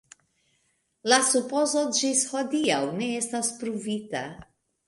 La 1.11 1.19
supozo 1.27 1.85
ĝis 1.99 2.25
hodiaŭ 2.31 2.81
ne 3.03 3.11
estas 3.23 3.55
pruvita. 3.63 4.27